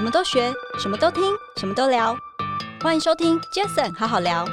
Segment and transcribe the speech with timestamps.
[0.00, 1.22] 什么都学，什么都听，
[1.58, 2.16] 什么都聊。
[2.80, 4.48] 欢迎收听 Jason 好好聊。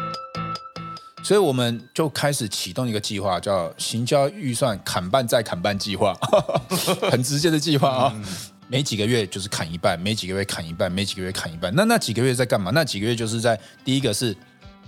[1.24, 6.14] 所以我们就开始启动一个计划，叫行销预算砍半再砍半计划，
[7.10, 8.22] 很直接的计划啊。
[8.68, 11.74] 每几个月就是砍一半，每几个月砍一半，每几个月砍一半。
[11.74, 12.70] 那那几个月在干嘛？
[12.74, 14.36] 那几个月就是在第一个是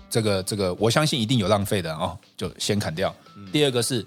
[0.10, 3.16] 这个这个，我相信一定有浪费的哦，就先砍掉。
[3.50, 4.06] 第二个是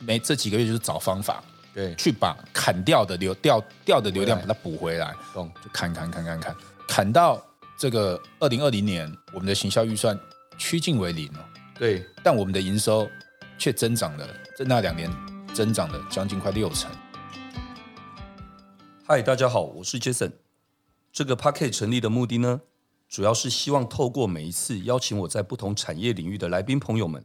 [0.00, 1.40] 每这几个月就是找方法。
[1.76, 5.52] 对，去把砍掉的流掉掉的流量把它补回来，懂？
[5.62, 6.56] 就砍砍砍砍砍，
[6.88, 7.44] 砍到
[7.78, 10.18] 这个二零二零年，我们的行销预算
[10.56, 11.46] 趋近为零了。
[11.78, 13.06] 对，但我们的营收
[13.58, 15.12] 却增长了，在那两年
[15.52, 16.90] 增长了将近快六成。
[19.06, 20.32] 嗨，大家好，我是 Jason。
[21.12, 22.62] 这个 Podcast 成立的目的呢，
[23.06, 27.22] 主要是希望透过每一次邀请我在不同产业领域的来宾朋友们，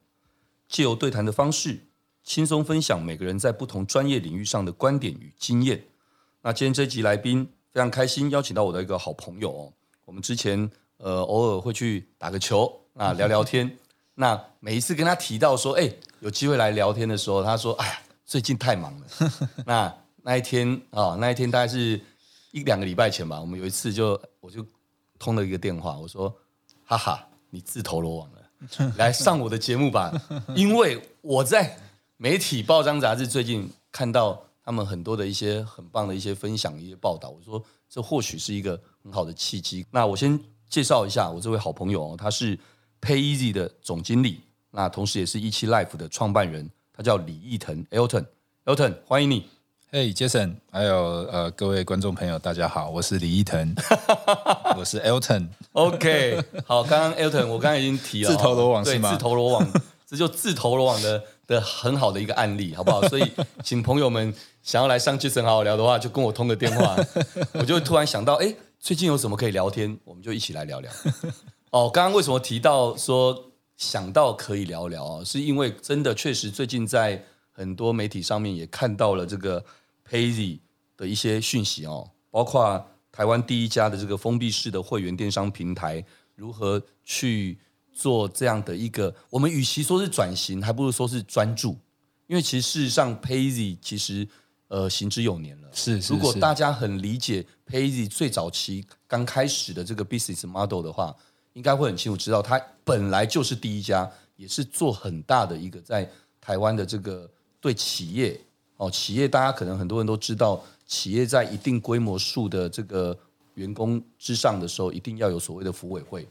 [0.67, 1.87] 借由对谈的方式。
[2.33, 5.83] 轻松分享每个人在不同专业领域上的观点与经验。
[6.41, 9.73] 那今天这集来宾非常开心，邀请到我的一个好朋友哦。
[10.05, 13.69] 我们之前呃偶尔会去打个球啊， 聊聊天。
[14.15, 19.07] 那每一次跟他提到说，哎，有机会来聊天的时候，他说，哎呀，最近太忙了。
[19.67, 21.99] 那那一天啊，那一天大概是
[22.51, 23.41] 一两个礼拜前吧。
[23.41, 24.65] 我们有一次就我就
[25.19, 26.33] 通了一个电话，我说，
[26.85, 30.13] 哈哈，你自投罗网了，来上我的节目吧，
[30.55, 31.77] 因为我在。
[32.23, 39.83] 媒体报章杂志最近看到他们很多的一些很棒的一些分享一些报道，我说这或许是一个很好的契机。
[39.89, 42.55] 那我先介绍一下我这位好朋友，哦他是
[43.01, 48.25] PayEasy 的总经理，那同时也是一期 Life 的创办人，他叫李义腾 Elton
[48.65, 49.47] Elton，欢迎你。
[49.89, 50.95] 嘿、hey，Jason，还有
[51.31, 53.75] 呃各位观众朋友，大家好，我是李义腾，
[54.77, 55.47] 我是 Elton。
[55.71, 59.11] OK，好，刚刚 Elton 我刚刚已经提了， 自投罗网是吗？
[59.11, 59.67] 自投罗网，
[60.05, 61.23] 这就自投罗网的。
[61.51, 63.01] 的很好的一个案例，好不好？
[63.09, 63.31] 所以，
[63.63, 66.95] 请朋友们想要来上 Jason 好好聊的话，就跟我通个电话。
[67.53, 69.99] 我就突然想到，哎，最近有什么可以聊天？
[70.05, 70.91] 我们就一起来聊聊。
[71.71, 75.23] 哦，刚刚为什么提到说想到可以聊聊啊？
[75.23, 79.63] 是因为真的确实最近在很多媒体上面也看到了这个
[80.09, 80.59] PayEasy
[80.95, 86.03] 的一些讯息哦，包括台湾第一家的这个封闭式的会员电商平台
[86.35, 87.59] 如何去。
[87.93, 91.77] 做这样的一个，我们与其说是转型，还不如说是专注，
[92.27, 94.27] 因为其实事实上，PayEasy 其实
[94.69, 95.67] 呃行之有年了。
[95.73, 96.13] 是，是，是。
[96.13, 101.15] 如果大家很理解 PayEasy 最早期刚开始的这个 business model 的话，
[101.53, 106.09] 应该会很清楚知道，它本来就是第一家，也是做很大的一个在
[106.39, 107.29] 台湾的这个
[107.59, 108.39] 对企业
[108.77, 113.15] 哦，企业大家可能很多人都知道，企业在一定规模数的这个
[113.55, 116.27] 员工之上的时候，一定要有所谓的服委会。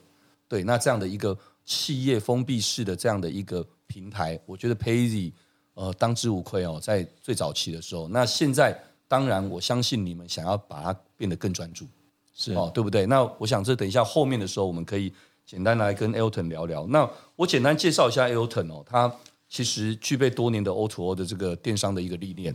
[0.48, 1.38] 对，那这样的一个。
[1.70, 5.30] 企业封闭式的这样的一个平台，我觉得 PayEasy
[5.74, 8.08] 呃当之无愧哦，在最早期的时候。
[8.08, 8.76] 那现在
[9.06, 11.86] 当然，我相信你们想要把它变得更专注，
[12.34, 13.06] 是哦，对不对？
[13.06, 15.12] 那我想这等一下后面的时候，我们可以
[15.46, 16.84] 简单来跟 Elton 聊聊。
[16.88, 19.14] 那我简单介绍一下 Elton 哦，他
[19.48, 22.52] 其实具备多年的 O2O 的这个电商的一个历练。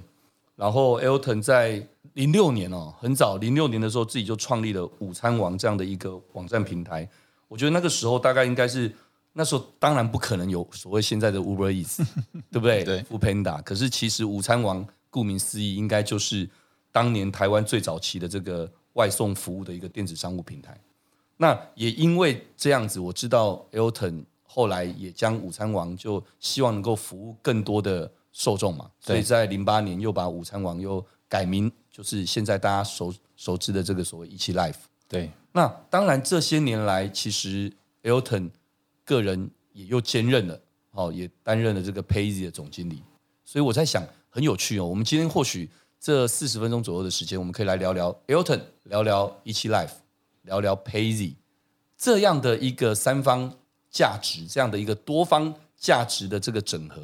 [0.57, 1.81] 然后 Elton 在
[2.15, 7.09] 零六年哦，很早零六年的时候，自己就创立了午餐王这样的一个网站平台。
[7.47, 8.93] 我觉得那个时候大概应该是。
[9.37, 11.97] 那时候当然不可能有所谓现在的 Uber Eats，
[12.49, 12.85] 对不对？
[12.85, 13.61] 对，Foodpanda。
[13.63, 16.49] 可是其实午餐王顾名思义，应该就是
[16.89, 20.79] 当年台湾最早期的这个外送服务的一个电子商务平台。
[21.35, 34.75] 那也因为这样子，我知道 Elton 后来也将午餐王就希望能够服务更多的受众嘛，所以在零八年又把午餐王又改名，就是现在大家熟熟知的这个所谓 17Life。
[35.09, 37.69] 对，那当然这些年来，其实
[38.03, 38.49] Elton
[39.05, 40.59] 个人也又兼任了，
[40.91, 43.01] 哦，也担任了这个 PayEasy 的总经理，
[43.45, 44.85] 所以我在想，很有趣哦。
[44.85, 49.91] 我们今天或许这四十分钟左右的时间，我们可以来聊聊 Elton，聊聊 17Life，
[50.41, 51.35] 聊聊 PayEasy
[51.97, 53.53] 这样的一个三方
[53.91, 57.01] 价值，这样的一个多方价值的这个整合，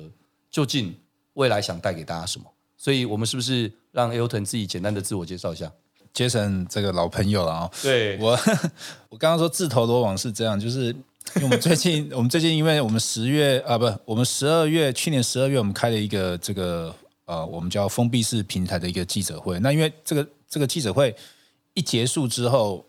[0.50, 0.96] 究竟
[1.34, 2.46] 未来想带给大家什么？
[2.78, 5.72] 所以我们是不是让 Elton 自己简单的自我介绍一下
[6.14, 8.32] ？Jason 这个老朋友了啊、哦，对我，
[9.10, 10.96] 我刚刚说自投罗网是这样，就是。
[11.36, 16.94] 因为我们最近，我们最近，因为我们十月啊，不，我们十二月，去年十二月，我们开了一个这个
[17.26, 19.58] 呃，我们叫封闭式平台的一个记者会。
[19.60, 21.16] 那因为这个这个记者会
[21.74, 22.86] 一结束之后，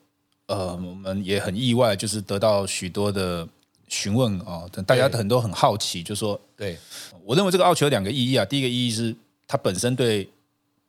[0.46, 3.46] 呃，我们也很意外，就是得到许多的
[3.86, 6.76] 询问啊，大家很多很好奇，就说，对
[7.24, 8.44] 我认为这个奥奇有两个意义啊。
[8.44, 9.14] 第一个意义是
[9.46, 10.28] 它本身对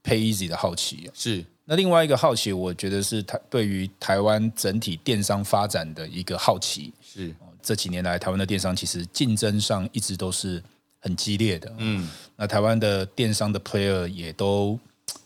[0.03, 1.45] PayEasy 的好奇，是。
[1.65, 6.93] 那另外一个好奇，我觉得是台对于台湾整体电商发展的一个好奇。
[7.01, 10.61] 是这几年来，台湾的电商其实竞争上一直都是
[10.99, 11.73] 很激烈的。
[11.77, 14.77] 嗯，那台湾的电商的 player 也都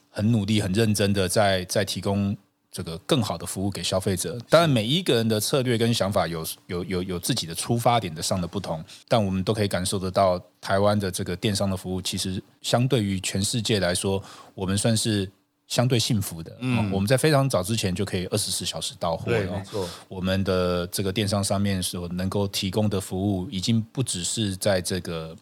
[0.10, 2.38] 很努力、很认真的在在提供
[2.72, 4.40] 这个更好的服务给消费者。
[4.48, 14.24] 当然，每一个人的策略跟想法有有有有自己的出发点的上的不同，但我们都可以感受得到，台湾的这个电商的服务，其实相对于全世界来说，
[14.54, 15.28] 我们算是
[15.68, 16.56] 相对幸福的。
[16.60, 19.26] 嗯，我们在非常早之前就可以二十四小时到货。
[19.26, 19.88] 对，没错。
[20.08, 25.36] 我们的这个电商上面所能够提供的服务，已经不只是在这个。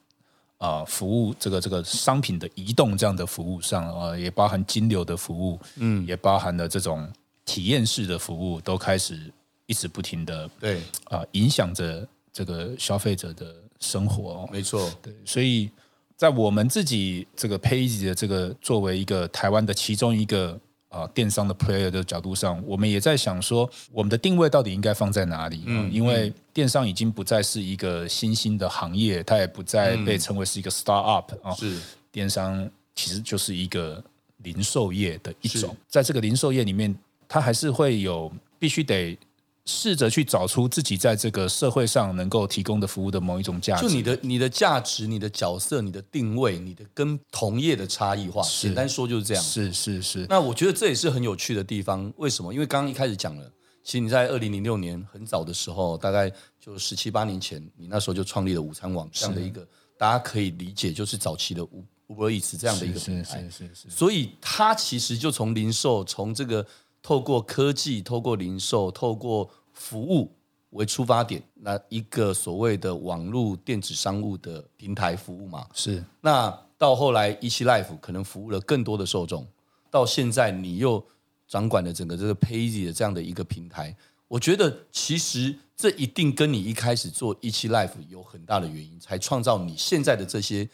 [0.57, 7.07] 啊，服务这个这个商品的移动这样的服务上啊，也包含金流的服务，嗯，也包含了这种
[7.44, 9.31] 体验式的服务，都开始
[9.66, 14.48] 一直不停的对啊，影响着这个消费者的生活。
[14.50, 15.69] 没错，对，所以
[16.18, 20.60] 在我们自己这个 Page 的这个作为一个台湾的其中一个。
[20.88, 25.62] 啊，电商的 player 的角度上，我们也在想说，我们的定位到底应该放在哪里？
[25.66, 31.54] 嗯，因为电商已经不再是一个新兴的行业，它也不再被称为是一个 start up 啊。
[31.54, 31.78] 是，
[32.14, 34.02] 电商其实就是一个
[34.38, 36.96] 零售业的一种，在这个零售业里面，
[37.28, 39.18] 它还是会有必须得。
[39.66, 48.44] 试着去找出自己在这个社会上能够提供的服务的某一种价值，就你的你的价值、你的角色、你的定位、你的跟同业的差异化。
[48.44, 49.44] 简单说就是这样。
[49.44, 50.28] 是是是。
[50.30, 52.14] 那我觉得这也是很有趣的地方。
[52.18, 52.54] 为什么？
[52.54, 53.52] 因为刚刚一开始讲了，
[53.84, 61.64] 其实你在二零零六年很早的时候，大概就十七八年前，你那时候就创立了午餐网这样的一个，大家可以理解就是早期的
[62.08, 63.42] Uber Eats 这样的一个平台。
[63.46, 63.90] 是是是。
[63.90, 66.64] 所以它其实就从零售，从这个。
[67.06, 70.31] 透过科技，透过零售，透过服务
[70.72, 76.04] 为出发点，那一个所谓的网络电子商务的平台服务嘛，是。
[76.19, 79.46] 那到后来一期 Life 可能服务了更多的受众，
[79.92, 81.06] 到现在你又
[81.48, 83.96] 掌管了整个这个 Payz 的这样的一个平台，
[84.28, 90.68] 我觉得其实这一定跟你一开始做一期 Life 有很大的原因，才创造你现在的这些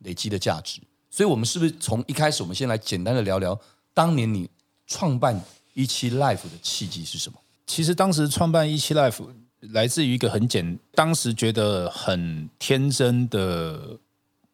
[0.00, 0.82] 累积的价值。
[1.08, 3.58] 所以，我们是不是从一开始，我们先来简单的聊聊
[3.94, 4.50] 当年你
[4.86, 5.42] 创办。
[5.86, 7.38] 17Life 的契机是什么？
[7.66, 9.22] 其实当时创办一期 Life
[9.60, 13.98] 来自于一个很简，当时觉得很天真的，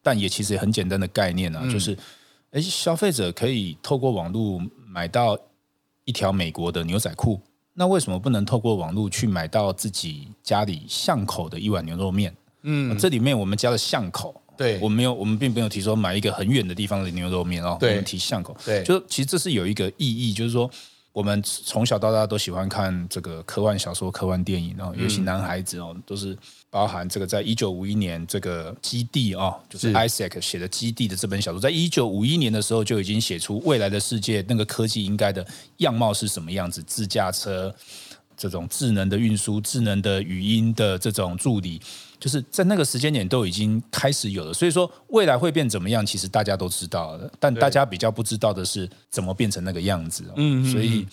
[0.03, 1.97] 但也其实也很简单的概念啊，嗯、就是，
[2.51, 5.39] 哎，消费者可以透过网络买到
[6.05, 7.41] 一条美国的牛仔裤，
[7.75, 12.35] 那为什么不能透过网络去买到自己家里巷口的一碗牛肉面？
[12.63, 20.69] 嗯，这里面我们加了巷口，对，我们没有，我们并没有提说买一个很远的地方的牛肉面哦，对，我们提巷口，对，就其实这是有一个意义，就是说。
[21.15, 26.37] 我们从小到大都喜欢看这个科幻小说、科幻电影哦，尤其男孩子哦，都是
[26.69, 35.47] 包含这个在一九五一年这个《基地》哦，就是 Isaac 写的《基地》的这本小说，在一九五一年的时候就已经写出未来的世界那个科技应该的
[35.77, 37.73] 样貌是什么样子，自驾车。
[38.37, 41.81] 这种智能的运输、智能的语音的这种助理，
[42.19, 44.53] 就是在那个时间点都已经开始有了。
[44.53, 50.25] 所以说未来会变怎么样，其实大家都知道了，但大家比较不知道的是怎么变成那个样子。
[50.37, 51.07] 嗯，所以，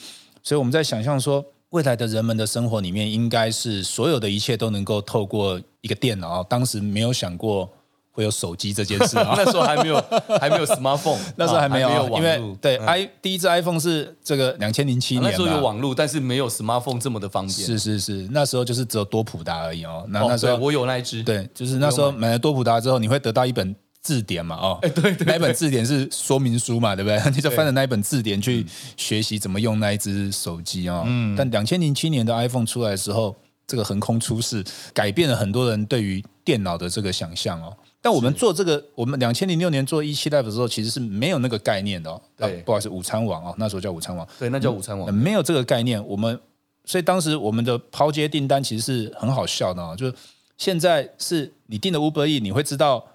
[0.44, 6.44] 所以我们在想象说，未来的人们的生活里面，应该是所有的一切都能够透过一个电脑。
[6.44, 7.69] 当时没有想过。
[8.12, 10.04] 会有手机这件事啊，那时候还没有
[10.40, 17.56] 还没有 smartphone，那时候还没有， 因为对 i、嗯、第一只 iPhone 是这个两千零七年，那时候有网络，但是没有 smartphone 这么的方便。
[17.56, 20.06] 是是是，那时候就是只有多普达而已哦。
[20.10, 24.56] 那那时候、哦、我有那一支，对，就是那时候买了多普达之后，你会得到一本字典嘛？
[24.58, 27.18] 哦， 哎对，对对，那一本字典是说明书嘛，对不对？
[27.31, 28.65] 你就翻着那一本字典去
[28.98, 31.03] 学习怎么用那一只手机哦。
[31.06, 33.34] 嗯，但两千零七年的 iPhone 出来的时候，
[33.65, 34.62] 这个横空出世，
[34.94, 37.75] 改变了很多人对于电脑的这个想象哦。
[38.03, 42.19] 但我们做这个，我们两千零六年做一期 live 的时候，其实是没有那个概念的哦。
[42.36, 44.27] 对，不好意思，午餐网哦，那时候叫午餐网。
[44.39, 45.13] 对，那叫午餐网。
[45.13, 46.39] 没有这个概念，我们
[46.83, 49.95] 所以当时我们的抛接订单其实是很好笑的哦。
[49.95, 50.13] 就是
[50.57, 53.05] 现在是你订的 Uber E，你会知道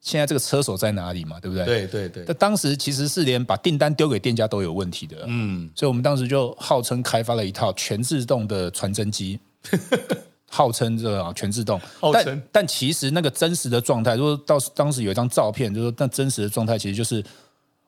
[0.00, 1.38] 现在这个车手在哪里嘛？
[1.38, 1.64] 对不对？
[1.64, 2.24] 对对对。
[2.26, 5.18] 但当时其实是连把订单丢给店家都有问题的。
[5.28, 5.70] 嗯。
[5.76, 9.38] 所以我们当时就号称开发了一套全自动的传真机。
[10.50, 11.80] 号称这个啊全自动，
[12.12, 17.24] 但但其实那个真实的状态，如果到当时有一张照片，就是说那真实的状态其实就是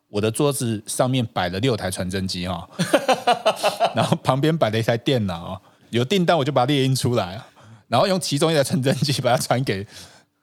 [0.09, 2.69] 我的桌子上面摆了六台传真机哈，
[3.95, 5.61] 然后旁边摆了一台电脑，
[5.91, 7.41] 有订单我就把它列印出来，
[7.87, 9.87] 然后用其中一台传真机把它传给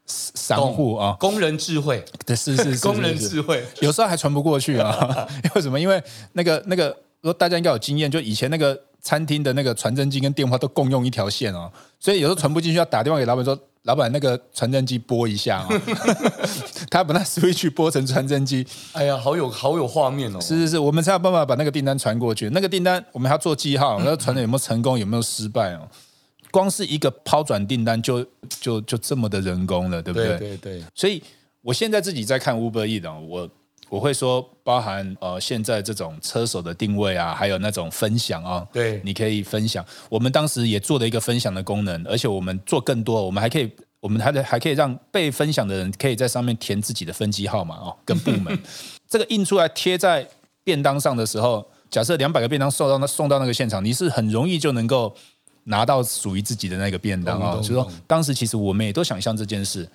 [0.06, 5.78] 商户啊，工人智慧，对，是是是，工人智慧，有时候还传不过去啊， 为什么？
[5.78, 6.02] 因为
[6.32, 6.88] 那个那个，
[7.20, 8.80] 如果大家应该有经验，就以前那个。
[9.04, 11.70] 餐厅的那个传真机跟电话都共用一条线哦，
[12.00, 15.68] 所以有时候传不进去，要打电话给老板说：“老板，那个传真机拨一下啊。
[16.90, 20.40] ”他把那 switch 拨成传真机，哎呀，好有好有画面哦！
[20.40, 22.50] 是是是，我们才有办法把那个订单传过去。
[22.52, 25.86] 那个订单我们还要做记号，要传的有没有成功，有没有失败哦？
[26.50, 28.26] 光是一个抛转订单就
[28.62, 30.38] 就就这么的人工了，对不对？
[30.38, 30.84] 对对对。
[30.96, 31.22] 所以
[31.62, 33.50] 我现在自己在看 Uber Eats 我。
[33.94, 39.86] 我会说，包含呃现在这种车手的定位啊，还有那种分享啊，对，你可以分享。
[40.10, 48.58] 我们当时也做了一个分享的功能，而且我们做更多，我们还可以，我们还还可以让被分享的人可以在上面填自己的分机号码哦，跟部门。
[49.08, 50.28] 这个印出来贴在
[50.64, 55.16] 便当上的时候，假设两百个便当送到那送到那个现场，你是很容易就能够
[55.66, 57.62] 拿到属于自己的那个便当啊。
[57.62, 59.88] 所以说，当时其实我们也都想象这件事，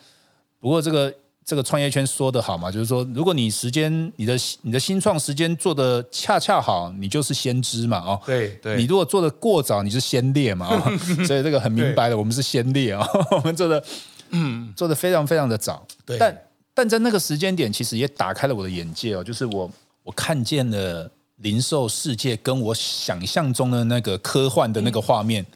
[0.60, 1.12] 不过这个。
[1.48, 8.76] 这个创业圈说的好嘛，就是说，如果你时间、你的你的新创时间做的恰恰好，你就是先知嘛，哦，对对。
[8.76, 13.82] 你如果做的过早，你是先烈嘛，哦、 所以这个很明白的，我们是先烈啊， 我们做的
[14.28, 14.70] 嗯。
[14.76, 16.18] 做的非常非常的早，对。
[16.18, 16.38] 但
[16.74, 19.70] 但在那个时间点，其实也打开了我的眼界哦，就是我
[20.02, 25.46] 我看见了零售世界跟我想象中的那个科幻的那个画面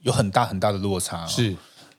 [0.00, 1.54] 有很大很大的落差，是。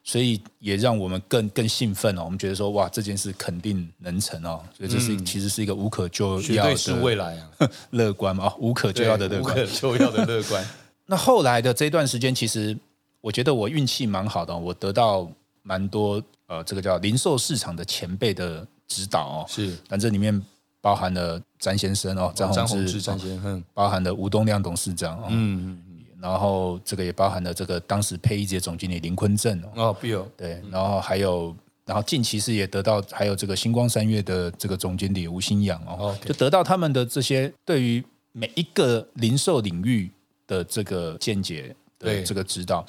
[0.09, 10.65] 所以也让我们更更兴奋哦，我们觉得说哇，这件事肯定能成哦，所以这是、嗯、其实是一个无可救药的是未来啊， 乐观嘛，无可救药的乐观，无可救药的乐观。
[11.05, 12.75] 那后来的这段时间，其实
[13.21, 15.29] 我觉得我运气蛮好的，我得到
[15.61, 20.43] 蛮多呃，这个叫零售市场的前辈的指导哦，是，但这里面
[20.81, 25.88] 包含了詹先生哦，詹宏志詹先生，包含了吴东亮董事长哦，嗯嗯。
[26.21, 36.27] 然后这个也包含了这个当时 PAYEASY 总经理林坤正哦，Bill 对，然后还有，然后近期是也得到还有这个星光三月的这个总经理吴新阳哦，Okay.
[36.27, 40.11] 就得到他们的这些对于每一个零售领域
[40.45, 42.85] 的这个见解的这个指导，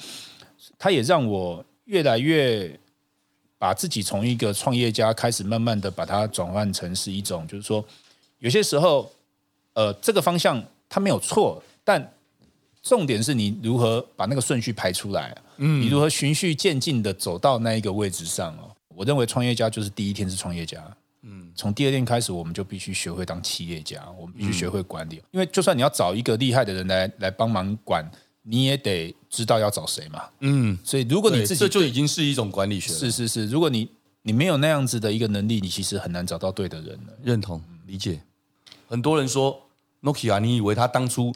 [0.77, 2.79] 他也让我越来越
[3.57, 7.83] 把自己从一个创业家开始慢慢的把它转换成是一种，就是说
[8.39, 9.11] 有些时候
[9.73, 12.13] 呃这个方向它没有错，但
[12.81, 18.75] 重点是你如何把那个顺序排出来，嗯，你如何循序渐进的走到那一个位置上哦。
[18.95, 20.83] 我认为创业家就是第一天是创业家，
[21.21, 28.03] 嗯，从第二天开始我们就必须学会当企业家，我们必须学会管理，嗯，因为就算你要找一个厉害的人来来帮忙管，
[28.41, 33.87] 你也得知道要找谁嘛，嗯，所以如果你自己这就已经是一种管理学了，是是是，如果你
[34.23, 37.13] 你没有那样子的一个能力，你其实很难找到对的人了。
[37.23, 38.19] 认同理解，
[38.87, 39.61] 很多人说
[40.01, 41.31] Nokia，你以为他当初？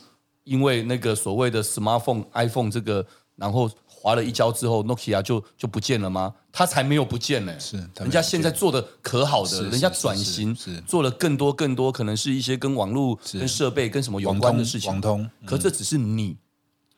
[0.46, 6.34] 因为那个所谓的 smartphone iPhone 这个，然后划了一跤之后，Nokia 就就不见了吗？
[6.52, 7.60] 它才没有不见呢。
[7.60, 10.56] 是，人家现在做的可好的，人家转型
[10.88, 14.90] 做了更多更多，可能是一些跟网络、跟设备、跟什么有关的事情。
[14.90, 16.38] 网通，可这只是你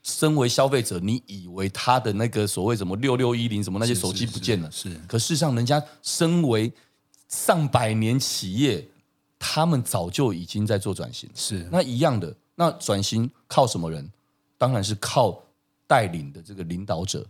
[0.04, 4.90] 身为消费者，你以为他的那个所谓什么六六一零什么那些手机不见了，是。
[5.08, 6.72] 可事实上，人家身为
[7.30, 8.86] 上百年企业，
[9.40, 11.30] 他们早就已经在做转型。
[11.34, 12.36] 是，那一样的。
[12.60, 14.12] 那转型靠什么人？
[14.58, 15.40] 当然是靠
[15.86, 17.24] 带领的这个领导者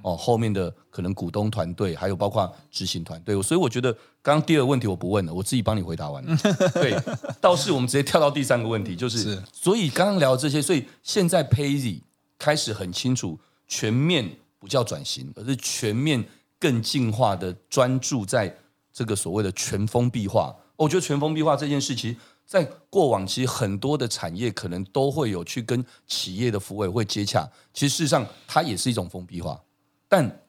[0.00, 3.40] 哦，后面的可能股东团队，还有包括执行团队。
[3.42, 6.34] 所以我觉得，刚刚第二个问题我不问了，我自己帮你回答完了。
[6.72, 6.98] 对，
[7.38, 12.00] 倒是我们直接跳到第三个问题，就是，是所以刚刚聊这些，所以现在 PAYEASY
[12.38, 16.24] 开始很清楚，全面不叫转型，而是全面
[16.58, 18.56] 更进化的专注在
[18.90, 20.56] 这个所谓的全封闭化。
[20.76, 22.16] 我觉得全封闭化这件事情。
[22.50, 27.48] 在过往，其实很多的产业可能都会有去跟企业的服委会接洽。
[27.72, 29.62] 其实事实上，它也是一种封闭化。
[30.08, 30.42] 但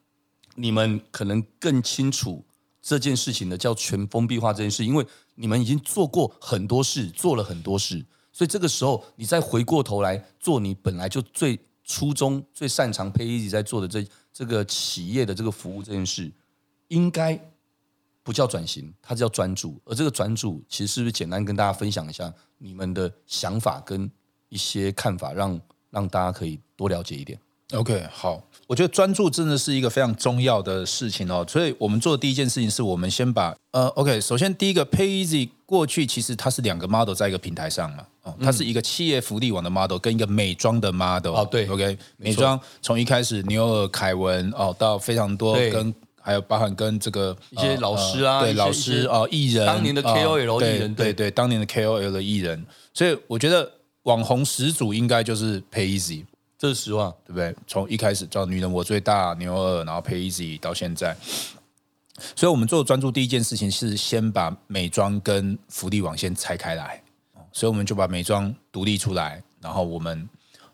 [0.56, 2.44] 你们可能更清楚
[2.80, 5.06] 这件事情的叫全封闭化这件事，因为
[5.36, 16.32] 你们已经做过很多事，做了很多事，所以这个时候你再回过头来做你本来就最初衷、最擅长 PAYEASY 在做的这这个企业的这个服务这件事，
[16.88, 17.51] 应该。
[18.22, 19.80] 不叫转型，它叫专注。
[19.84, 24.10] 而这个专注，其实是不是简单跟大家分享一下你们的想法跟
[24.48, 25.60] 一些看法，让
[25.90, 27.38] 让大家可以多了解一点
[27.72, 31.44] ？OK，好，我觉得专注真的是一个非常重要的事情哦。
[31.48, 41.34] 所以我们做的第一件事情是我们先把呃，OK，首先第一个 PAYEASY 过去其实它是两个 model 在一个平台上嘛，哦，它是一个企业福利网的 model 跟一个美妆的 model。
[41.34, 45.94] 哦，对，OK，美妆从一开始牛尔、凯文哦，到非常多跟。
[46.22, 52.64] 还有包含跟这个一些老师啊，呃、对老师啊，艺人，当年的 KOL 艺人，对对，当年的 KOL 的艺人，
[52.94, 53.70] 所以我觉得
[54.04, 56.24] 网红始祖应该就是 PAYEASY，
[56.56, 57.54] 这是实话，对不对？
[57.66, 61.16] 从一开始叫女人我最大牛二，然后 PAYEASY 到现在，
[62.36, 67.02] 所以我们做专注第一件事情是先把美妆跟福利网先拆开来，
[67.52, 70.28] 所以我们就把美妆独立出来，然后我们。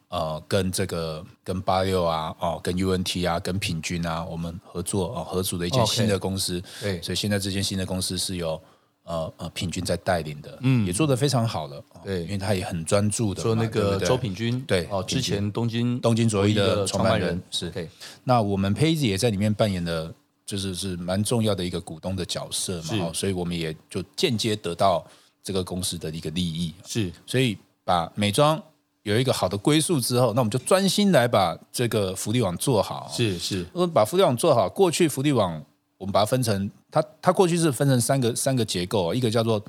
[0.08, 6.62] 呃，跟这个跟八六啊，哦，跟 UNT 啊，跟平均啊，我们合作哦，合组的一间新的公司。
[6.80, 8.58] 对，所以现在这间新的公司是由
[9.02, 11.84] 呃呃品均在带领的，嗯，也做得非常好了。
[12.02, 13.42] 对，因为他也很专注的。
[13.42, 17.68] 做那个周品均，对，哦，之前东京东京卓一的创办人是。
[17.68, 17.86] 对，
[18.24, 20.14] 那我们 PAYEASY 也在里面扮演的，
[20.46, 23.08] 就是是蛮重要的一个股东的角色嘛。
[23.08, 25.06] 哦，所以我们也就间接得到
[25.42, 26.72] 这个公司的一个利益。
[26.86, 28.62] 是，所以把美妆
[29.02, 33.11] 有一个好的归宿之后，那我们就专心来把这个福利网做好。
[33.12, 34.69] 是是，我们把福利网做好。
[34.69, 35.62] 过去福利网
[35.97, 39.64] 我们把它分成，它它过去是分成三个三个结构，一个叫做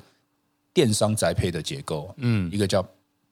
[0.72, 2.84] 电商宅配的结构，嗯，一个叫。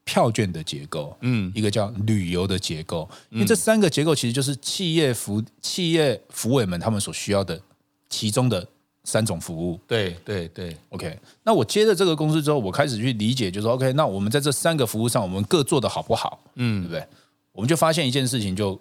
[0.05, 7.61] 票券的结构，嗯，一个叫旅游的结构，因为这三个结构其实就是企业服企业福委们他们所需要的
[8.09, 8.67] 其中的
[9.09, 9.79] 三种服务。
[9.87, 11.17] 对对对，OK。
[11.43, 16.39] 那我接了这个公司之后，我开始去理解，就是说 OK，那我们在这三个服务上，我们各做的好不好？
[16.55, 17.07] 嗯，对不对？
[17.51, 18.79] 我们就发现一件事情就，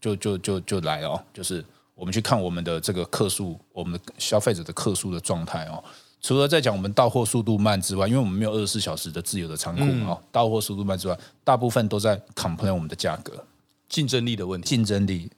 [0.00, 1.64] 就就就就就来了哦，就是
[1.94, 5.84] 我们去看我们的这个客数，我们的消费者的客数的状态哦。
[6.22, 13.44] 除了在讲我们到货速度慢之外，因为我们没有二十四小时的自由的仓库啊，嗯、到货速度慢之外，大部分都在 complain 我们的价格、
[13.88, 14.66] 竞争力的问题。
[14.66, 15.30] 竞争力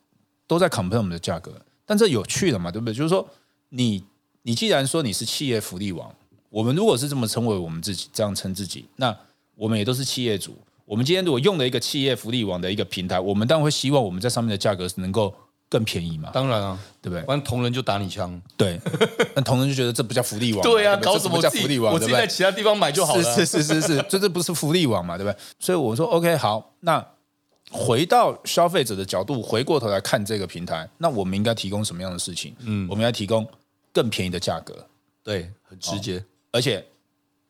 [0.47, 1.53] 都在 complain 我们的价格，
[1.85, 2.71] 但这有趣了嘛？
[2.71, 2.95] 对不对？
[2.95, 3.29] 就是说，
[3.71, 4.03] 你
[4.49, 6.11] 你既然说你是企业福利网，
[6.49, 9.15] 我们如果是这么称为我们自己，这样称自己，那
[9.55, 10.57] 我们也都是企业主。
[10.87, 15.35] 我们今天如果用了一个企业福利网的一个平台，我们当然会希望我们在上面的价格是能够。
[15.71, 16.31] 更便宜嘛？
[16.33, 17.23] 当然啊，对不对？
[17.27, 18.41] 不然同仁就打你枪。
[18.57, 18.81] 对，
[19.37, 20.63] 那同仁就觉得这不叫福利网。
[20.65, 21.93] 对啊，对搞什么叫福利网？
[21.93, 23.23] 我自己在其他地方买就好了。
[23.23, 25.19] 是是是是是，这这不是福利网嘛？
[25.19, 25.39] 对不对？
[25.59, 27.07] 所以我说 OK，好，那
[27.71, 32.57] 回到消费者的角度，回过头来看这个平台，那我们应该提供什么样的事情？
[32.61, 33.47] 嗯，我们要提供
[33.93, 34.87] 更便宜的价格，
[35.23, 36.85] 对，很直接，而且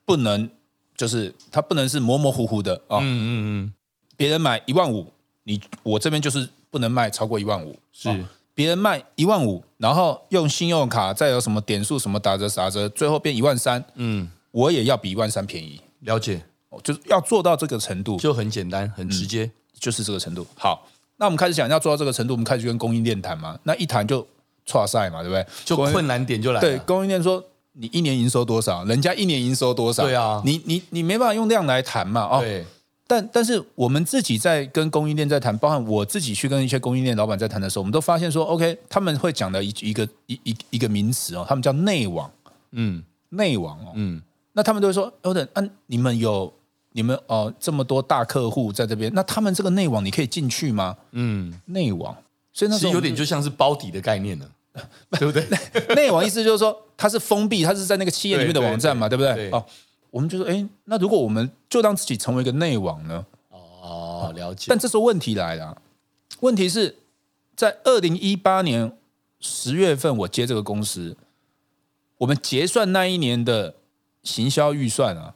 [0.05, 0.49] 不能
[0.97, 2.99] 就是它不能是模模糊糊的啊。
[3.01, 3.75] 嗯嗯嗯，
[4.17, 5.13] 别人买一万五，
[5.45, 7.79] 你我这边就是不能卖超过一万五。
[7.93, 8.25] 是。
[8.55, 13.85] 别人卖一万五，然后用信用卡再有什么点数什么打折打折，最后变一万三。
[13.95, 15.81] 嗯，我也要比一万三便宜。
[16.01, 16.43] 了解，
[16.83, 20.45] 就是要做到这个程度，就很简单，很直接，嗯，就是这个程度。
[20.57, 23.57] 好，那我们开始讲要做到这个程度，我们开始跟供应链谈嘛。
[23.63, 24.27] 那一谈就
[24.69, 25.45] 挫赛嘛，对不对？
[25.65, 26.61] 就困难点就来了。
[26.61, 28.85] 对，供应链说你一年营收多少？
[28.85, 30.05] 人家一年营收多少？
[30.05, 32.23] 对啊，你你你没办法用量来谈嘛。
[32.23, 32.65] 哦，对。
[33.11, 42.31] 但但是我们自己在跟供应链在谈，包含我自己去跟一些供应链老板在谈的时候，我们都发现说，OK，他们会讲的一一个一一一个名词哦，他们叫内网，
[42.73, 44.21] 嗯，内网哦，嗯，
[44.53, 46.53] 那他们都会说，欧等，啊，你们有
[46.93, 50.95] 你们哦这么多大客户在这边，那他们这个内网你可以进去吗？
[51.13, 52.15] 嗯，内网，
[52.53, 54.47] 所以那时候有点就像是包底的概念了，
[55.19, 55.95] 对不对？
[55.95, 59.51] 内网意思就是说它是封闭，它是在那个企业里面的网站嘛，对，不对？
[59.51, 59.65] 哦。
[60.11, 63.27] 我们就说，哎，那如果我们就让自己成为一个内网呢？
[63.51, 64.65] 哦，了解。
[64.69, 65.83] 但这时候问题来了，
[66.41, 66.97] 问题是
[67.55, 68.97] 在二零一八年
[69.39, 71.15] 十月份，我接这个公司，
[72.17, 73.75] 我们结算那一年的
[74.23, 75.35] 行销预算啊，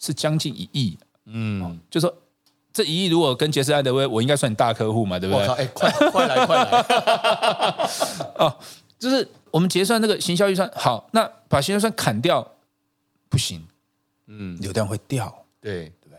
[0.00, 0.98] 是将近一亿。
[1.26, 2.12] 嗯，就说
[2.72, 5.46] 这一亿如果跟杰斯艾德威，我应该算你大客户嘛，对不对？
[5.48, 6.70] 哎，快快来快来！
[8.38, 8.56] 哦，
[8.98, 12.56] 就是我们结算那个行销预算，好，那把行销预算砍掉，
[13.28, 13.66] 不行。
[14.28, 16.18] 嗯，流量会掉，对对不对？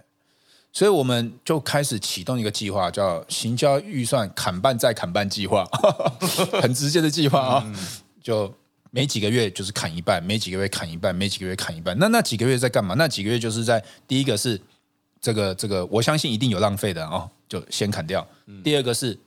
[0.71, 5.65] 所以我们就开始启动一个计划，叫行销预算砍半再砍半计划，
[6.61, 7.63] 很直接的计划啊。
[7.65, 7.75] 嗯、
[8.21, 8.53] 就
[8.91, 11.97] 每几个月就是砍一半，每几个月砍一半，每几个月砍一半。
[11.97, 12.93] 那那几个月在干嘛？
[12.95, 14.61] 那几个月就是在第一个是
[15.23, 18.27] 这个这个，我相信一定有浪费的哦，就先砍掉。
[18.45, 19.17] 嗯、第二个是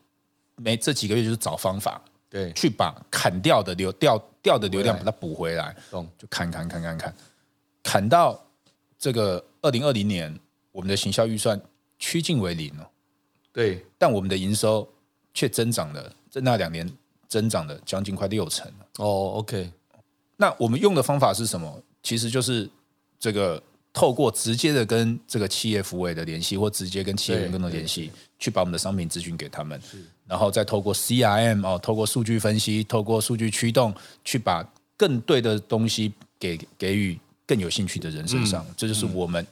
[0.57, 6.07] 每这几个月就是找方法，对，去把砍掉的流掉掉的流量把它补回来，懂？
[6.19, 7.15] 就砍砍砍砍砍，
[7.83, 8.41] 砍到。
[8.99, 10.35] 这个二零二零年，
[10.73, 11.61] 我们的行销预算
[11.99, 12.91] 趋近为零了，
[13.53, 14.89] 对，但我们的营收
[15.35, 16.91] 却增长了，在那两年
[17.29, 18.67] 增长了将近快六成。
[18.97, 19.71] 哦，OK，
[20.39, 21.83] 那我们用的方法是什么？
[22.03, 22.69] 其实就是
[23.21, 23.63] 这个
[23.97, 29.81] 透过直接的跟这个企业服务的联系，或直接跟企业员工的联系，去把我们的商品资讯给他们，
[30.27, 34.63] 然后再透过 CRM 哦，透过数据分析，透过数据驱动，去把
[34.97, 37.19] 更对的东西给给予。
[37.49, 39.47] 更有兴趣的人身上，这就是我们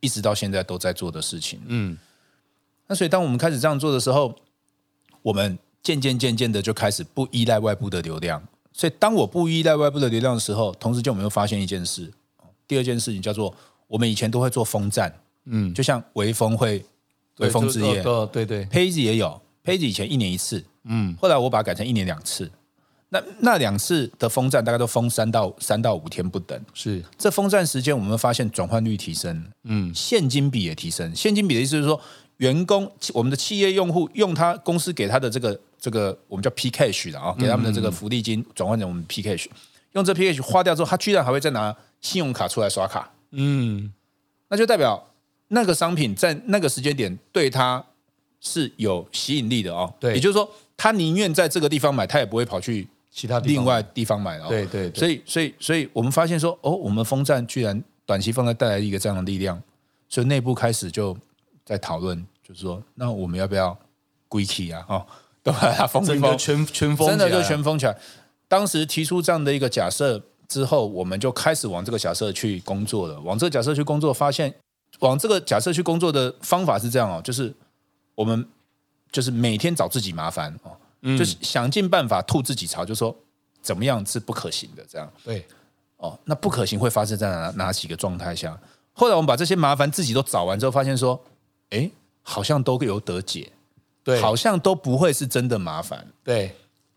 [0.00, 1.60] 一直到现在都在做的事情。
[1.66, 1.94] 嗯，
[2.86, 4.34] 那所以当我们开始这样做的时候，
[5.20, 8.42] 我们渐渐渐渐的就开始不依赖外部的流量。
[8.72, 12.10] 所以当我不依赖外部的流量的时候，同时就我们又发现一件事。
[12.66, 13.54] 第二件事情叫做，
[13.94, 16.84] 我们以前都会做风站，嗯，就像微风会、
[17.38, 18.02] 微风之夜，
[18.32, 22.50] 对对，Page 也有，Page 以前一年一次，嗯，后来我把它改成一年两次。
[23.10, 27.00] 那那两次的封站大概都封三到三到五天不等，是。
[27.16, 31.14] 这封站时间，我们发现转换率提升，嗯，现金比也提升。
[31.14, 32.00] 现金比的意思是说，
[32.38, 39.46] 员工我们的企业用户用他公司给他的这个这个我们叫 P cash 的啊，给他们的这个福利金转换成我们 P cash，
[39.92, 43.92] 用这 P cash 花掉之后，他居然还会再拿信用卡出来刷卡，嗯，
[44.48, 45.10] 那就代表
[45.48, 47.84] 那个商品在那个时间点对他
[48.40, 52.88] 是有吸引力的哦，对，也就是说他宁愿在这个地方买，他也不会跑去。
[53.16, 54.20] 其他另外地方。
[54.20, 59.62] 买哦，对对，所以所以所以我们发现说，哦，我们封站居然短期方案带来一个这样的力量，
[60.08, 61.16] 所以内部开始就
[61.64, 63.78] 在讨论，就是说，那我们要不要
[64.26, 64.84] 归期啊？
[64.88, 65.06] 哦，
[65.44, 65.54] 对
[65.86, 67.96] 封一封，全全封，真的就全封起来。
[68.48, 73.18] 当时提出这样的一个假设之后，我们就开始往这个假设去工作了。
[73.20, 74.54] 往这个假设去工作，发现
[75.00, 77.52] 往这个假设去工作的方法是这样哦，就是
[78.14, 78.46] 我们
[79.10, 83.14] 就是每天找自己麻烦哦，嗯、就是想尽办法吐自己槽，就说
[83.62, 85.12] 怎么样是不可行的这样。
[85.24, 85.44] 对，
[85.96, 88.58] 哦，那不可行会发生在哪哪几个状态下？
[88.92, 91.20] 后来我们把这些麻烦自己都找完之后，发现说，
[91.70, 91.90] 哎，
[92.22, 93.50] 好像都有得解，
[94.04, 96.54] 对，好像都不会是真的麻烦，对。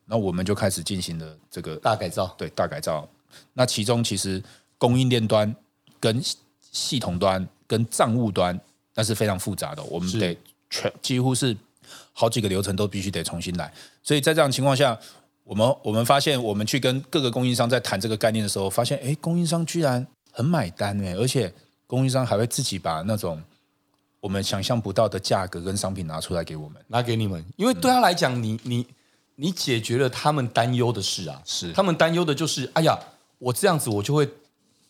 [0.10, 3.06] 那我们就开始进行了这个大改造，对，大改造。
[3.54, 4.42] 那其中其实
[4.78, 5.56] 供应链端、
[6.00, 6.22] 跟
[6.72, 8.60] 系统端、跟账务端，
[8.94, 10.38] 那是非常复杂的，我们得
[10.70, 11.56] 全几乎是
[12.14, 13.72] 好几个流程都必须得重新来。
[14.04, 14.98] 所以在这样情况下，
[15.44, 21.54] 我们我们发现，我们去跟各个供应商在谈这个概念的时候，发现，哎，供应商居然很买单哎，而且
[21.86, 23.42] 供应商还会自己把那种
[24.20, 28.86] 我们想象不到的价格跟商品拿出来给我们，拿给你们，因为对他来讲，你你。
[29.40, 31.72] 你解决了他们担忧的事啊，是。
[31.72, 32.98] 他们担忧的就是，哎呀，
[33.40, 34.28] 我这样子我就会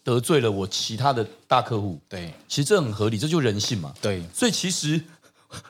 [0.04, 2.00] 得罪了我其他的大客户。
[2.08, 3.94] 对，其实这很合理，这就是人性嘛。
[4.02, 5.02] 对，所以其实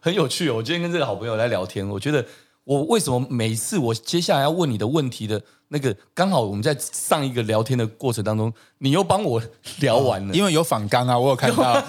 [0.01, 0.55] 很有趣哦。
[0.57, 2.25] 我今天跟这个好朋友来聊天，我觉得
[2.63, 9.41] 我为什么每次我接下来要问你的问题的那个，刚好我们在上一个聊天的过程当中，你又帮我
[9.79, 11.83] 聊完了， 因为有反刚啊，我有看到。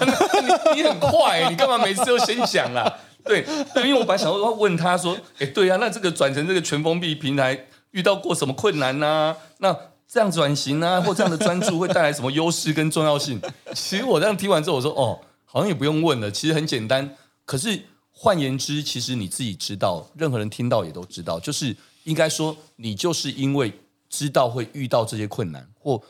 [0.73, 2.97] 你，你很快，你干嘛每次都先讲啦？
[3.23, 9.37] 对 对，因为我本来想说要问他说，哎，对呀、啊，那这个转成这个全封闭平台遇到过什么困难呢、啊？
[9.59, 9.77] 那
[10.11, 13.39] 这样转型啊， 或这样的专注会带来什么优势跟重要性？
[13.75, 17.15] 其实我这样听完之后，我说哦，好像也不用问了，其实很简单。
[17.45, 23.71] 可是换言之，其实你自己知道，任何人听到也都知道，就是应该说，你就是因为
[24.09, 26.01] 知道会遇到这些困难，或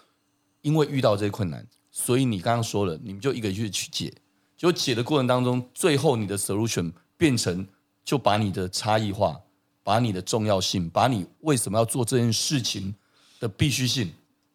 [0.61, 4.13] 因为遇到这些困难，所以你刚刚说了，你们就一个一个去解。
[4.57, 7.65] 就解的过程当中，最后你的 solution 变成
[8.03, 9.39] 就把你的差异化，
[9.83, 12.93] 把你的重要性，把你为什么要做这件事情
[13.39, 14.11] 的必须性，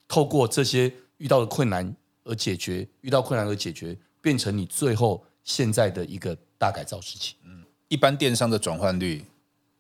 [0.07, 1.95] 透过这些遇到的困难
[2.25, 7.35] 而解决，遇到困难而解决，变成你最后现在的一个大改造事情。
[7.45, 9.25] 嗯，一般电商的转换率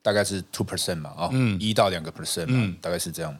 [0.02, 3.36] 大概是 two percent 嘛，啊、哦，嗯，一到两个 percent，嗯，大概是这样。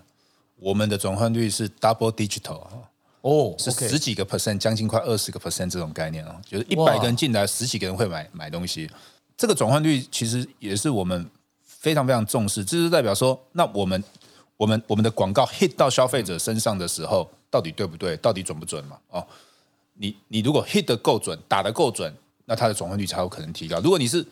[0.56, 2.88] 我们的转换率是 double digital 哦
[3.22, 3.78] ，oh, okay.
[3.78, 8.88] 是十几个 percent，将近快二十个 percent 这种概念哦，就是一百个人进来，十几个人会买买东西。
[9.36, 11.28] 这个转换率其实也是我们
[11.60, 14.02] 非常非常重视，这是代表说，那我们
[14.56, 18.16] 我们我们的广告 hit 到消费者身上的时候，到底对不对？
[18.18, 18.96] 到底准不准嘛？
[19.10, 19.26] 哦，
[19.94, 22.14] 你你如果 hit 得够准，打得够准，
[22.44, 23.80] 那它的转换率才有可能提高。
[23.80, 24.24] 如果你是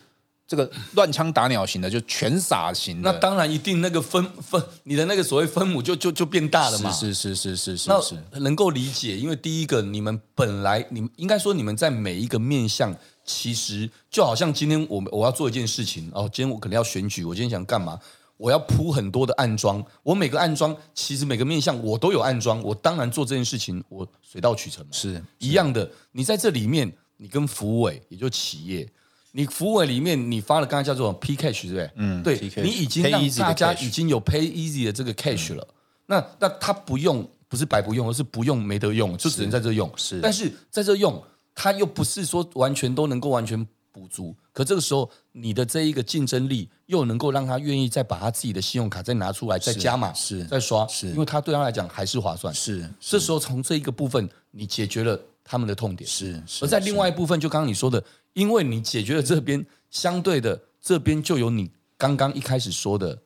[0.46, 6.90] 这个乱枪打鸟型的，就全撒型的，那当然一定那个分分你的那个所谓分母就就就变大了嘛。
[6.90, 17.98] 是是是是是是，是，那能够理解，因为第一个你们本来你们应该说你们在每一个面向，其实就好像今天我我要做一件事情哦，今天我可能要选举，我今天想干嘛？
[18.42, 25.88] 我要铺很多的暗桩，我每个暗桩其实每个面向我都有暗桩，我当然做这件事情我水到渠成，是，是一样的。
[26.10, 28.84] 你在这里面，你跟服务委也就企业。
[29.30, 31.90] 你服务里面你发了刚才叫做 P cash 对不对？
[31.94, 35.64] 嗯，对你已经让大家已经有 Pay Easy 的这个 cash 了。
[35.70, 35.74] 嗯、
[36.06, 39.88] 那那他不用不是白不用，而是不用没得用，就只能在这用。
[39.96, 41.22] 是，但是在这用，
[41.54, 44.34] 他又不是说完全都能够完全补足。
[44.52, 52.52] 可这个时候，你的这一个竞争力又能够让他愿意再把他自己的信用卡再拿出来再加码，是再刷，是因为他对他来讲还是划算。
[52.54, 56.08] 是，这时候从这一个部分你解决了他们的痛点。
[56.08, 58.02] 是，是而在另外一部分，就刚刚你说的。
[58.34, 63.18] 因为你解决了这边，相对的这边就有你刚刚一开始说的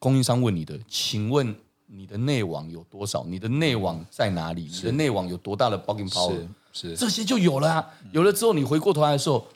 [0.00, 1.54] 供应商问你的，请问
[1.86, 3.24] 你的内网有多少？
[3.24, 4.62] 你的内网在哪里？
[4.64, 6.36] 你的内网有多大的 bargaining power？
[6.72, 7.88] 是，是这些就有了啊。
[8.10, 9.46] 有了之后，你回过头来的时候，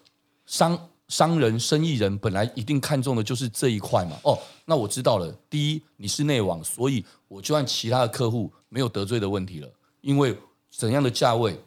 [0.47, 4.17] 商商人、生意人本来一定看重的就是这一块嘛。
[4.25, 5.31] 哦，那我知道了。
[5.51, 9.69] 第一，你是内网，所以我就按其他的客户没有得罪的问题了。
[10.01, 10.37] 因为
[10.71, 11.59] 怎样的价位，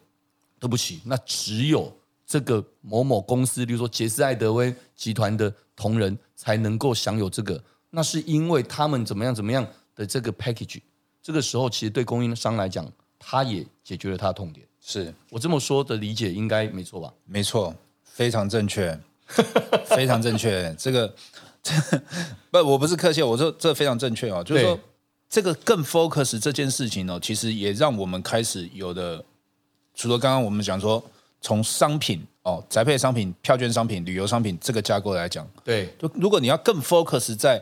[0.58, 1.92] 对不起，那只有。
[2.26, 9.66] 这个某某公司，比如说杰斯艾德威集团的同仁才能够享有这个，那是因为他们怎么样怎么样
[9.96, 10.80] 的这个 package。
[11.20, 12.88] 这个时候，其实对供应商来讲，
[13.18, 14.64] 他也解决了他的痛点。
[14.80, 17.12] 是我这么说的理解，应该没错吧？
[17.24, 17.74] 没错，
[18.20, 19.00] 非常正确，
[19.86, 20.76] 非常正确。
[20.78, 21.10] 这个
[22.52, 24.44] 不，我不是客气，我说这非常正确哦。
[24.44, 24.78] 就是说，
[25.30, 29.24] 这个更 focus 这件事情哦，其实也让我们开始有的，
[29.94, 31.02] 除了刚刚我们讲说。
[31.42, 37.58] 从商品哦，宅配商品、票券商品、旅游商品这个架构来讲，对，就如果你要更 focus 在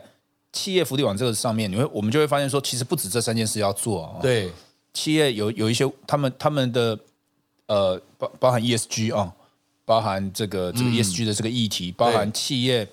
[0.51, 4.19] 企业福利网这个上面，你会我们就会发现说，其实不止这三件事要做哦。
[4.21, 4.51] 对，
[4.91, 6.99] 企业有有一些他们他们的
[7.67, 9.33] 呃包包含 ESG 啊、哦，
[9.89, 12.87] 包含这个这个 ESG 的这个议题，嗯、包含企业，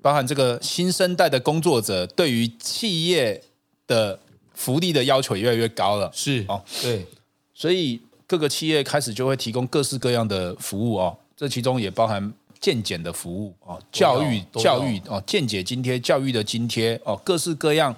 [0.00, 3.42] 包含这个新生代的工作者对于企业
[3.88, 4.16] 的
[4.54, 6.08] 福利的要求也越来越高了。
[6.14, 7.04] 是哦，对，
[7.52, 17.92] 所以各个企业开始就会提供各式各样的服务哦，这其中也包含健检的服务哦，教育教育哦，健检津贴、教育的津贴哦，各式各样。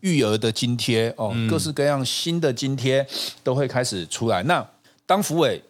[0.00, 3.06] 育儿的津贴哦，各式各样新的津贴
[3.44, 4.42] 都会开始出来。
[4.44, 4.66] 那
[5.04, 5.62] 当福委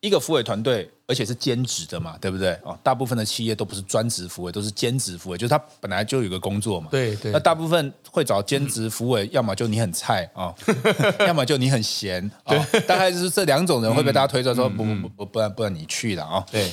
[0.00, 2.58] 一个福委团队，而且是兼职的嘛，对不对？
[2.62, 6.88] 哦，大部分的企业都不是专职服务，都是兼职服务，就是他本来就有个工作嘛。
[6.90, 7.30] 对对。
[7.30, 10.54] 那大部分会找兼职福委，要么就你很菜啊，
[11.26, 16.46] 要么就你很闲啊，大概就是这两种人会被大家推着说不不不不，不然不然你去了啊。
[16.50, 16.72] 对。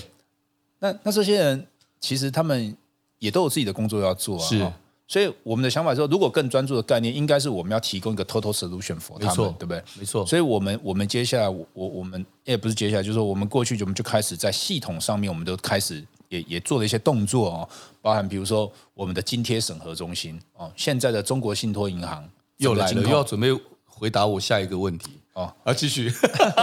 [0.79, 1.67] 那那这些人
[1.99, 2.75] 其实他们
[3.19, 4.47] 也都有自己的工作要做啊。
[4.47, 4.71] 是。
[5.11, 9.83] 所以我们的想法说，如果更专注的概念，应该是我们要提供一个 total solution for 他们，对不对？
[9.99, 10.25] 没错。
[10.25, 17.69] 所以我们我们接下来我我们也不是接下来，就是说我们过去就我们就开始在系统上面，我们都开始也也做了一些动作哦，
[18.01, 22.23] 包含比如说我们的津贴审核中心哦，现在的中国信托银行
[22.59, 23.49] 又来了，又要准备
[23.85, 26.09] 回答我下一个问题哦，啊，继续，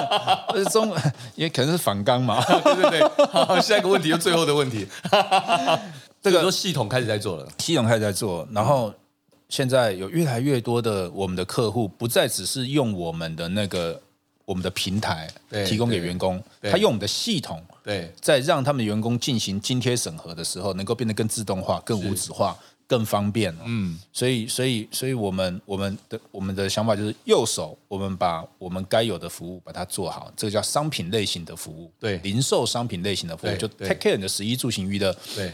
[0.73, 0.91] 中
[1.37, 4.87] 因为可能是反刚嘛， 对对对，好，下一个问题就最后的问题。
[6.23, 8.93] 这个说系统开始在做了，系统开始在做，然后
[9.49, 14.01] 现在有越来越多的我们的客户不再只是用我们的那个
[14.45, 15.31] 我们的平台
[15.67, 23.55] 提供给员工，他用我们的系统，对，在让他们的员工进行津贴审核的时候，能够变得更自动化、更无纸化、更方便。
[23.65, 35.53] 嗯，所以，所以，所以我们我们的我们的想法就是，右手我们把我们该有的服务把它做好，这个叫商品类型的服务，对，零售商品类型的服务，就 take care 你的十一住行娱乐，对。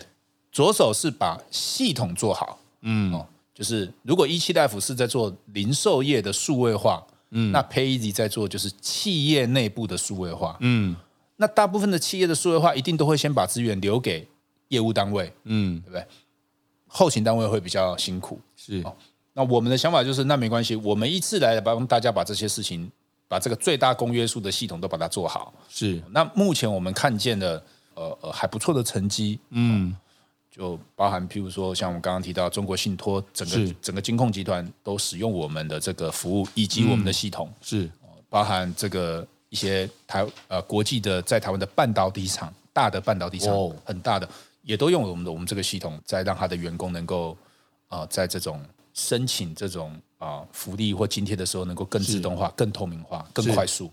[0.55, 10.95] 左手是把系统做好，嗯，哦，就是如果一期大夫是在做零售业的数位化，嗯，那 PayEasy 在做就是企业内部的数位化，嗯，
[11.39, 14.29] 那大部分的企业的数位化一定都会先把资源留给
[14.69, 16.07] 业务单位，嗯，对不对？
[16.87, 18.95] 后勤单位会比较辛苦，是，哦，
[19.33, 22.89] 那我们的想法就是，那没关系，我们一次来帮大家把这些事情，
[23.27, 26.01] 把这个最大公约数的系统都把它做好，是。
[26.13, 27.61] 那目前我们看见的，
[27.95, 29.93] 呃呃，还不错的成绩，嗯。
[30.57, 37.91] 就包含，譬如说，像我们刚刚提到，中国信托整个整个金控集团都使用我们的这个服务，以及我们的系统，嗯、是
[38.29, 44.29] 包含这个一些台呃国际的在台湾的半导体厂，大的半导体厂，哦、很大的，
[44.63, 47.37] 也都用我们的我们这个系统，在让他的员工能够
[47.89, 53.91] 啊、呃，在这种申请这种啊、呃、福利或津贴的时候，能够更自动化、更透明化、更快速。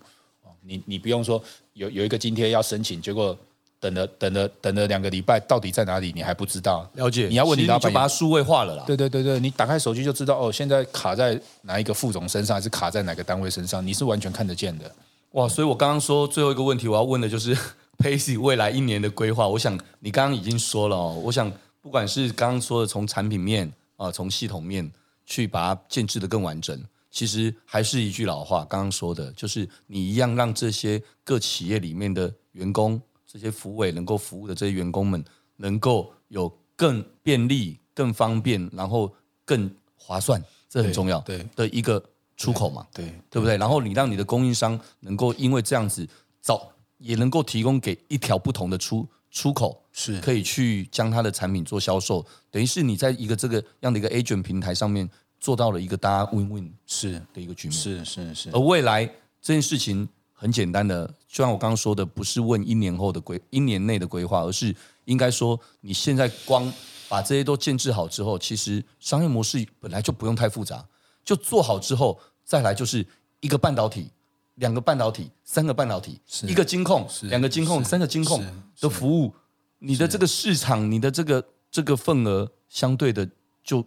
[0.62, 1.44] 你你不用说
[1.74, 3.36] 有有一个津贴要申请，结果。
[3.82, 6.12] 等了等了等了两个礼拜，到底在哪里？
[6.16, 6.88] 你还不知道。
[6.94, 7.28] 了解。
[7.28, 8.84] 你要问你老板，就把它数位化了啦。
[8.86, 13.86] 对对对对，你打开手机就知道哦，现在卡在哪一个副总身上，还是卡在哪个单位身上？
[13.86, 14.90] 你是完全看得见的。
[15.32, 17.58] 哇，所以我刚刚说最后一个问题，我要问的就是
[17.98, 19.48] PayEasy 未来一年的规划。
[19.48, 23.68] 我想你刚刚已经说了哦，我想不管是刚刚说的从产品面
[23.98, 24.88] 啊、呃，从系统面
[25.26, 33.02] 去把它建制的更完整，其实还是一句老话，刚刚说的就是你一样让这些各企业里面的员工。
[33.32, 35.24] 这些服委能够服务的这些员工们，
[35.56, 39.10] 能够有更便利、更方便，然后
[39.46, 41.18] 更划算，这很重要。
[41.22, 42.04] 对的一个
[42.36, 43.56] 出口嘛，对对，不对？
[43.56, 46.06] 然后你让你的供应商能够因为这样子
[46.42, 58.50] 找也能够提供给一条不同的出出口，是可以去将他的产品做销售，等于是你在一个这个样的一个 agent 平台上面做到了一个大家 win win 是的一个局面，是是是。
[58.50, 59.06] 而未来
[59.42, 60.10] 这件事情。
[60.42, 64.76] 很简单的，就像我刚刚说的，不是问一年后的规，一年内的规划，而是
[65.06, 66.74] 应该说，你现在光
[67.08, 70.84] 把这些都建制好之后，其实商业模式本来就不用太复杂，
[71.24, 73.06] 就做好之后，再来就是
[73.42, 74.10] 一个半导体，
[74.56, 78.44] 两个半导体，三个半导体，一个金控，两个金控，三个金控
[78.80, 79.36] 的服务，
[79.78, 83.30] 你的这个市场，你的这个这个份额相对的
[83.64, 83.86] 就。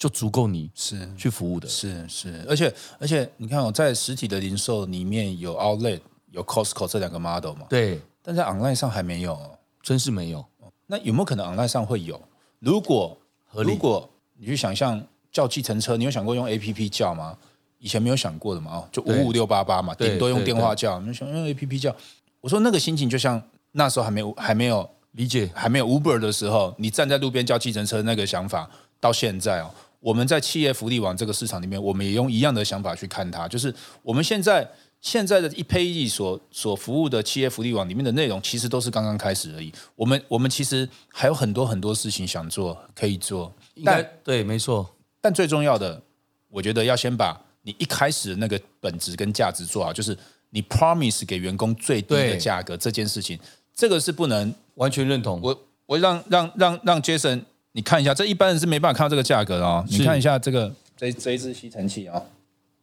[0.00, 7.66] 就足够你是去服务的，是是，而且而且你看哦，在实体的零售里面有 Outlet 有 Costco 这两个 model 嘛？
[7.68, 9.38] 对，但在 online 上还没有，
[9.82, 10.42] 真是没有。
[10.86, 12.18] 那有没有可能 online 上会有？
[12.60, 13.14] 如果
[13.52, 14.08] 如果
[14.38, 17.36] 你去想象叫计程车，你有想过用 APP 叫吗？
[17.78, 18.76] 以前没有想过的嘛？
[18.76, 20.98] 哦，就五五六八八嘛，顶多用电话叫。
[21.00, 21.94] 你想用 APP 叫？
[22.40, 28.66] 我说那个心情就像那时候还没有还没有理解还没有 Uber 的时候，你站在路边叫计程车那个想法，
[28.98, 29.70] 到现在哦。
[30.00, 34.68] 我们在企业福利网这个市场里面，我们也用一样的想法去看它，就是我们现在
[35.00, 39.72] 现在的一 PayEasy 所所服务的企业福利网里面的内容，其实都是刚刚开始而已。
[39.94, 43.52] 我们我们其实还有很多很多事情想做，可以做。
[43.84, 44.88] 但对，没错。
[45.20, 46.02] 但最重要的，
[46.48, 50.16] 我觉得要先把你一开始的那个本质跟价值做好，就是
[50.48, 53.38] 你 promise 给员工最低的价格这件事情，
[53.74, 55.38] 这个是不能完全认同。
[55.42, 59.84] 我我让让让让 Jason 你看一下，这一般人是没办法看到这个价格的哦。
[59.88, 62.26] 你看一下这个这这一支吸尘器啊、哦，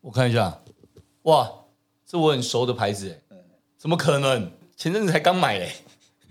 [0.02, 0.58] 我看一下，
[1.24, 1.52] 哇，
[2.06, 3.38] 这我很熟的牌子哎，
[3.78, 4.50] 怎么可能？
[4.76, 5.72] 前阵子才刚买嘞，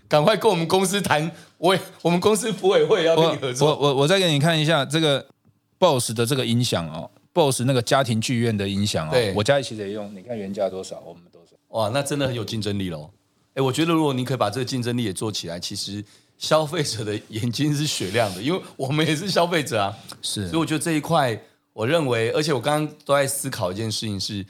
[0.09, 3.69] 赶快跟我们公司谈，我我们公司福委会要跟你合作。
[3.69, 5.27] 我我我再给你看一下这个
[5.79, 7.11] BOSS 的这个音响哦。
[7.35, 10.15] BOSS 那个家庭剧院的音响哦，我家里其实也用。
[10.15, 11.57] 你看原价多少，我们多少？
[11.69, 13.11] 哇，那真的很有竞争力喽！
[13.55, 16.03] 哎，我觉得如果你可以把这个竞争力也做起来，其实
[16.39, 19.97] 消费者的眼睛是雪亮的，因为我们也是消费者啊。
[20.23, 21.41] 是，所以我觉得这一块，
[21.73, 24.45] 我认为，而且我刚刚都在思考一件事情是，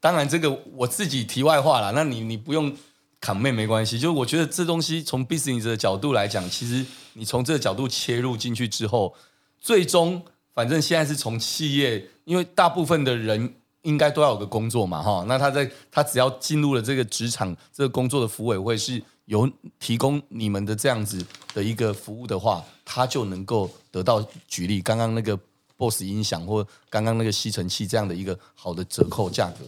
[0.00, 2.74] 当然这个我自己题外话了，那你你不用
[3.20, 3.98] comment 没关系。
[3.98, 9.14] 就是我觉得这东西从 business 的角度来讲，其实你从这个角度切入进去之后，
[9.60, 10.22] 最终。
[10.54, 25.38] 反正现在是从企业，因为大部分的人应该都要有个工作嘛，哈，那他在他只要进入了这个职场，这个工作的福委会是有提供你们的这样子的一个服务的话，他就能够得到举例刚刚那个
[25.76, 29.58] BOSS 音响或刚刚那个吸尘器这样的一个好的折扣价格。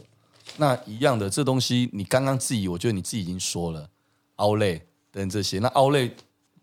[0.56, 3.88] 那一样的这东西，你刚刚自己，我觉得你自己已经说了
[4.36, 4.80] ，Outlet
[5.12, 6.12] 等这些，那 Outlet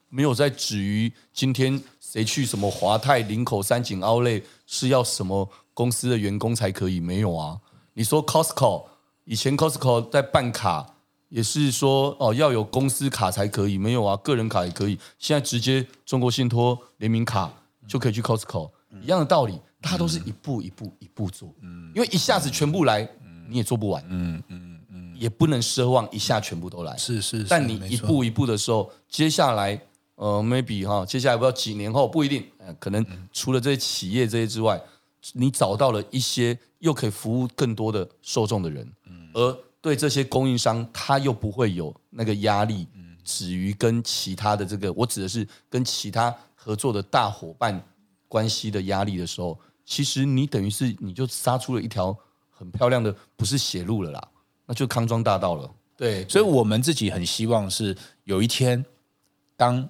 [0.10, 1.82] 没有在止于今天。
[2.00, 7.02] 谁去什么华泰、林口、三井 Outlet 是要什么公司的员工才可以？
[7.02, 7.60] 没有啊！
[7.96, 8.86] 你说 Costco
[9.26, 10.96] 以前 Costco 在办卡
[11.30, 14.98] 也是说哦要有公司卡才可以，没有啊，个人卡也可以。
[15.20, 17.52] 现在直接中国信托联名卡
[17.88, 18.70] 就可以去 Costco，
[19.02, 23.08] 一样的道理，大家都是一步一步一步做，嗯因为一下子全部来
[23.50, 29.80] 你也做不完，嗯嗯嗯，也不能奢望一下全部都来，是是，但你一步一步的时候，接下来。
[30.18, 34.82] 呃，maybe 哈，接下来不知道几年后不一定，呃，可能除了这些企业这些之外，
[35.34, 38.92] 你找到了一些又可以服务更多的受众的人，
[39.36, 42.88] 而对这些供应商，他又不会有那个压力，
[43.24, 47.82] 止于跟其他的这个，我指的是跟其他合作的大伙伴
[48.28, 52.18] 关系的压力的时候，其实你等于是你就杀出了一条
[52.50, 54.28] 很漂亮的，不是血路了啦，
[54.66, 55.70] 那就康庄大道了。
[55.96, 58.84] 对，所以我们自己很希望是有一天
[59.56, 59.88] 当。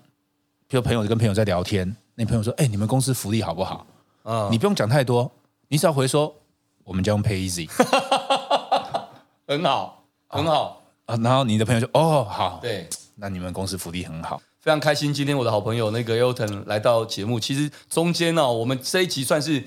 [0.69, 3.87] 比如朋友跟朋友在聊天，那朋友说：“哎、欸，你们公司福利好不好？”
[4.23, 5.31] 嗯，你不用讲太多，
[5.69, 6.35] 你只要回说
[6.83, 7.69] ：“我们就用 PayEasy，
[9.47, 10.83] 很好，很好。
[11.05, 19.63] 啊”然后你的朋友就：“哦，好，对，那你们公司福利很好，非常开心。”今天我的好朋友那个 Elton 来到节目，其实中间呢、哦，我们这一集算是，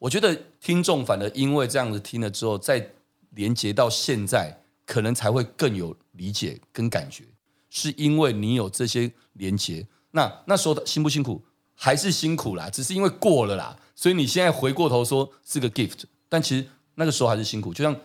[0.00, 2.90] 我觉得听众反而因为这样子听了之后，再
[3.30, 7.22] 连接到现在，可能才会更有理解跟感觉，
[7.68, 9.86] 是因为你有这些连接。
[10.10, 11.40] 那那时候的辛不辛苦？
[11.76, 16.66] 还是辛苦啦，只是因为过了啦，所以你现在回过头说是个 gift，但其实
[16.96, 17.72] 那个时候还是辛苦。
[17.72, 17.96] 就像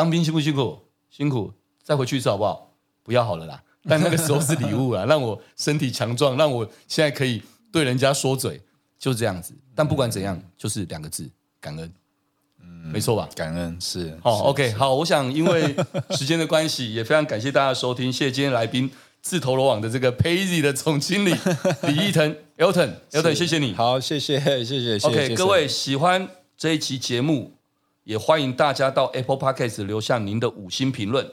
[0.00, 0.78] 当兵辛不辛苦？
[1.10, 2.72] 辛苦，再回去一次好不好？
[3.02, 3.62] 不要好了啦。
[3.86, 8.58] 但那个时候是礼物啊，让我身体强壮，让我现在可以对人家说嘴，
[8.98, 9.52] 就是这样子。
[9.74, 11.28] 但不管怎样，就是两个字：
[11.60, 11.92] 感恩。
[12.62, 13.28] 嗯，没错吧？
[13.36, 14.18] 感恩是。
[14.22, 14.94] 好，OK，好。
[14.94, 15.76] 我想因为
[16.12, 18.90] 时间的关系，也非常感谢大家的收听，谢谢今天来宾。
[19.20, 21.34] 自投罗网的这个 PayEasy 的总经理
[21.84, 23.74] 李义腾 Elton，Elton，谢谢你。
[23.74, 25.06] 好，谢谢，谢谢，谢谢。
[25.06, 27.52] OK，各位喜欢这一期节目，
[28.10, 31.24] 也欢迎大家到 Apple Podcast 留下您的五星评论。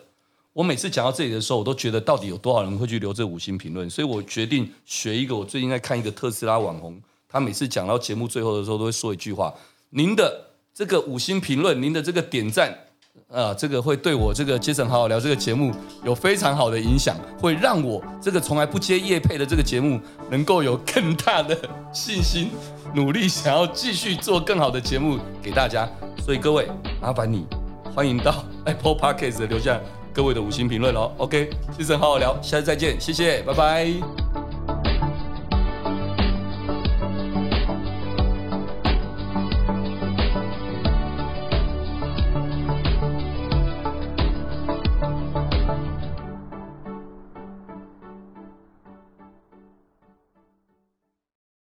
[0.53, 5.35] 我每次讲到这里的时候，我都觉得到底有多少人会去留这五星评论，所以我决定学一个。
[5.35, 9.51] 我最近在看一个特斯拉网红，他每次讲到节目最后的时候，都会说一句话：
[9.89, 12.86] 您的这个五星评论，您的这个点赞。
[13.29, 15.71] 啊，这个会对我这个杰森好好聊这个节目
[16.03, 19.99] 有非常好的影响，会让我这个从来不接夜配的这个节目
[20.29, 21.57] 能够有更大的
[21.91, 22.49] 信心，
[22.93, 25.87] 努力想要继续做更好的节目给大家。
[26.23, 26.67] 所以各位，
[27.01, 27.45] 麻烦你
[27.93, 29.79] 欢迎到 Apple Podcast 留下
[30.13, 31.11] 各位的五星评论哦。
[31.17, 34.46] OK，《杰森好好聊，下次再见，谢谢，拜拜。